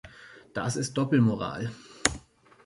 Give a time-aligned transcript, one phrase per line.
[0.55, 1.69] Das ist Doppelmoral!